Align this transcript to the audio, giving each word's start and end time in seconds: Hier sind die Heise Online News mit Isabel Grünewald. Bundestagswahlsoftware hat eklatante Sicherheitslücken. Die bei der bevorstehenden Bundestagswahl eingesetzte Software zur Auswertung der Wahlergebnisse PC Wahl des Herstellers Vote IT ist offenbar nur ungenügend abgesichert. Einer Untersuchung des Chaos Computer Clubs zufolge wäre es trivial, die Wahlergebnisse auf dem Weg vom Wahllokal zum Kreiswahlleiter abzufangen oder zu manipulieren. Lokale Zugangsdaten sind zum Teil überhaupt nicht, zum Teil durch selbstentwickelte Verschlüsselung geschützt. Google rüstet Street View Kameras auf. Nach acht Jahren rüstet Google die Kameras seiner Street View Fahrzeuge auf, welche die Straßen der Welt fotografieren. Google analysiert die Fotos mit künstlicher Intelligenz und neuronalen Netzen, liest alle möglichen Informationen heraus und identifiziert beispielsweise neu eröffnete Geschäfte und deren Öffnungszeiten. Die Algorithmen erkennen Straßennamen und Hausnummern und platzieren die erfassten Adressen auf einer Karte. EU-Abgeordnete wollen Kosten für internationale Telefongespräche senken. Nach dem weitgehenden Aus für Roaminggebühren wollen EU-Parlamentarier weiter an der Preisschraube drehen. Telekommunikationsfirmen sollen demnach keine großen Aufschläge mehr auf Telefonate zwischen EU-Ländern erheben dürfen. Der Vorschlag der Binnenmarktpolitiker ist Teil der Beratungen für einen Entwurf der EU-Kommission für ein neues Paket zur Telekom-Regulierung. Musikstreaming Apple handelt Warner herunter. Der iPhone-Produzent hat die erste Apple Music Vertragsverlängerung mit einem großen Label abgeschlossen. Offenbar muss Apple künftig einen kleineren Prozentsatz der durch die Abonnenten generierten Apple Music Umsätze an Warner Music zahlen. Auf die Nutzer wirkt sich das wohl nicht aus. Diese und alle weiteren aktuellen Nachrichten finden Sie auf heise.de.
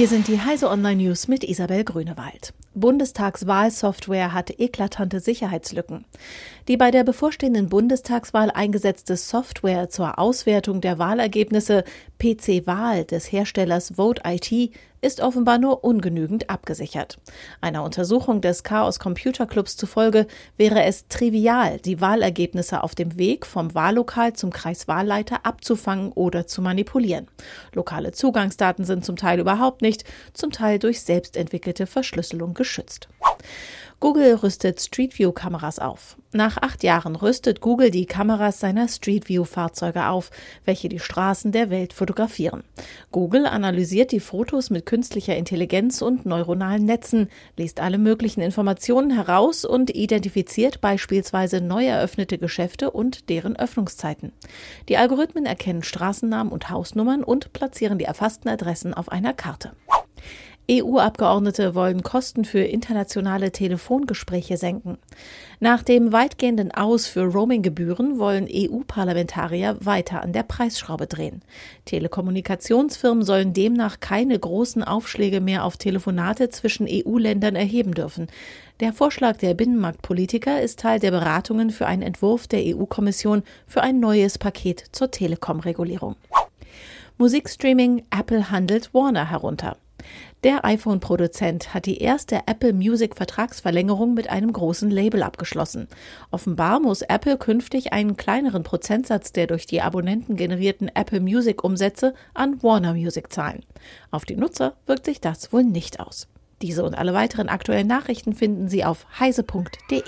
Hier 0.00 0.08
sind 0.08 0.28
die 0.28 0.40
Heise 0.40 0.70
Online 0.70 1.02
News 1.02 1.28
mit 1.28 1.44
Isabel 1.44 1.84
Grünewald. 1.84 2.54
Bundestagswahlsoftware 2.72 4.32
hat 4.32 4.58
eklatante 4.58 5.20
Sicherheitslücken. 5.20 6.06
Die 6.68 6.78
bei 6.78 6.90
der 6.90 7.04
bevorstehenden 7.04 7.68
Bundestagswahl 7.68 8.50
eingesetzte 8.50 9.18
Software 9.18 9.90
zur 9.90 10.18
Auswertung 10.18 10.80
der 10.80 10.98
Wahlergebnisse 10.98 11.84
PC 12.18 12.66
Wahl 12.66 13.04
des 13.04 13.30
Herstellers 13.30 13.96
Vote 13.96 14.22
IT 14.24 14.72
ist 15.00 15.20
offenbar 15.20 15.58
nur 15.58 15.84
ungenügend 15.84 16.50
abgesichert. 16.50 17.18
Einer 17.60 17.84
Untersuchung 17.84 18.40
des 18.40 18.62
Chaos 18.62 18.98
Computer 18.98 19.46
Clubs 19.46 19.76
zufolge 19.76 20.26
wäre 20.56 20.82
es 20.84 21.08
trivial, 21.08 21.78
die 21.78 22.00
Wahlergebnisse 22.00 22.82
auf 22.82 22.94
dem 22.94 23.18
Weg 23.18 23.46
vom 23.46 23.74
Wahllokal 23.74 24.34
zum 24.34 24.50
Kreiswahlleiter 24.50 25.46
abzufangen 25.46 26.12
oder 26.12 26.46
zu 26.46 26.62
manipulieren. 26.62 27.28
Lokale 27.74 28.12
Zugangsdaten 28.12 28.84
sind 28.84 29.04
zum 29.04 29.16
Teil 29.16 29.40
überhaupt 29.40 29.82
nicht, 29.82 30.04
zum 30.34 30.50
Teil 30.50 30.78
durch 30.78 31.02
selbstentwickelte 31.02 31.86
Verschlüsselung 31.86 32.54
geschützt. 32.54 33.08
Google 34.00 34.34
rüstet 34.36 34.80
Street 34.80 35.18
View 35.18 35.30
Kameras 35.30 35.78
auf. 35.78 36.16
Nach 36.32 36.56
acht 36.56 36.82
Jahren 36.82 37.16
rüstet 37.16 37.60
Google 37.60 37.90
die 37.90 38.06
Kameras 38.06 38.58
seiner 38.58 38.88
Street 38.88 39.28
View 39.28 39.44
Fahrzeuge 39.44 40.06
auf, 40.06 40.30
welche 40.64 40.88
die 40.88 40.98
Straßen 40.98 41.52
der 41.52 41.68
Welt 41.68 41.92
fotografieren. 41.92 42.64
Google 43.12 43.44
analysiert 43.44 44.10
die 44.12 44.20
Fotos 44.20 44.70
mit 44.70 44.86
künstlicher 44.86 45.36
Intelligenz 45.36 46.00
und 46.00 46.24
neuronalen 46.24 46.86
Netzen, 46.86 47.28
liest 47.58 47.80
alle 47.80 47.98
möglichen 47.98 48.40
Informationen 48.40 49.10
heraus 49.10 49.66
und 49.66 49.90
identifiziert 49.90 50.80
beispielsweise 50.80 51.60
neu 51.60 51.84
eröffnete 51.84 52.38
Geschäfte 52.38 52.92
und 52.92 53.28
deren 53.28 53.54
Öffnungszeiten. 53.54 54.32
Die 54.88 54.96
Algorithmen 54.96 55.44
erkennen 55.44 55.82
Straßennamen 55.82 56.54
und 56.54 56.70
Hausnummern 56.70 57.22
und 57.22 57.52
platzieren 57.52 57.98
die 57.98 58.06
erfassten 58.06 58.48
Adressen 58.48 58.94
auf 58.94 59.10
einer 59.10 59.34
Karte. 59.34 59.72
EU-Abgeordnete 60.70 61.74
wollen 61.74 62.04
Kosten 62.04 62.44
für 62.44 62.60
internationale 62.60 63.50
Telefongespräche 63.50 64.56
senken. 64.56 64.98
Nach 65.58 65.82
dem 65.82 66.12
weitgehenden 66.12 66.70
Aus 66.70 67.08
für 67.08 67.24
Roaminggebühren 67.24 68.20
wollen 68.20 68.48
EU-Parlamentarier 68.48 69.78
weiter 69.80 70.22
an 70.22 70.32
der 70.32 70.44
Preisschraube 70.44 71.08
drehen. 71.08 71.42
Telekommunikationsfirmen 71.86 73.24
sollen 73.24 73.52
demnach 73.52 73.98
keine 73.98 74.38
großen 74.38 74.84
Aufschläge 74.84 75.40
mehr 75.40 75.64
auf 75.64 75.76
Telefonate 75.76 76.50
zwischen 76.50 76.86
EU-Ländern 76.88 77.56
erheben 77.56 77.92
dürfen. 77.92 78.28
Der 78.78 78.92
Vorschlag 78.92 79.38
der 79.38 79.54
Binnenmarktpolitiker 79.54 80.62
ist 80.62 80.78
Teil 80.78 81.00
der 81.00 81.10
Beratungen 81.10 81.70
für 81.70 81.86
einen 81.86 82.02
Entwurf 82.02 82.46
der 82.46 82.62
EU-Kommission 82.64 83.42
für 83.66 83.82
ein 83.82 83.98
neues 83.98 84.38
Paket 84.38 84.84
zur 84.92 85.10
Telekom-Regulierung. 85.10 86.14
Musikstreaming 87.18 88.04
Apple 88.16 88.52
handelt 88.52 88.94
Warner 88.94 89.28
herunter. 89.28 89.76
Der 90.42 90.64
iPhone-Produzent 90.64 91.74
hat 91.74 91.84
die 91.84 91.98
erste 91.98 92.40
Apple 92.46 92.72
Music 92.72 93.14
Vertragsverlängerung 93.16 94.14
mit 94.14 94.30
einem 94.30 94.52
großen 94.52 94.90
Label 94.90 95.22
abgeschlossen. 95.22 95.86
Offenbar 96.30 96.80
muss 96.80 97.02
Apple 97.02 97.36
künftig 97.36 97.92
einen 97.92 98.16
kleineren 98.16 98.62
Prozentsatz 98.62 99.32
der 99.32 99.46
durch 99.46 99.66
die 99.66 99.82
Abonnenten 99.82 100.36
generierten 100.36 100.90
Apple 100.94 101.20
Music 101.20 101.62
Umsätze 101.62 102.14
an 102.32 102.62
Warner 102.62 102.94
Music 102.94 103.30
zahlen. 103.32 103.64
Auf 104.10 104.24
die 104.24 104.36
Nutzer 104.36 104.76
wirkt 104.86 105.04
sich 105.04 105.20
das 105.20 105.52
wohl 105.52 105.64
nicht 105.64 106.00
aus. 106.00 106.26
Diese 106.62 106.84
und 106.84 106.94
alle 106.94 107.14
weiteren 107.14 107.48
aktuellen 107.48 107.86
Nachrichten 107.86 108.34
finden 108.34 108.68
Sie 108.68 108.84
auf 108.84 109.06
heise.de. 109.18 110.02